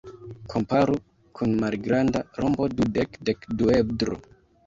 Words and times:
Komparu 0.51 0.95
kun 1.39 1.51
malgranda 1.65 2.19
rombo-dudek-dekduedro. 2.39 4.17